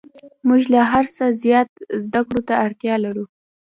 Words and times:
موږ 0.47 0.61
له 0.73 0.81
هر 0.91 1.05
څه 1.15 1.23
زیات 1.43 1.69
زده 2.05 2.21
کړو 2.27 2.41
ته 2.47 2.53
اړتیا 2.65 2.95
لرو 3.05 3.25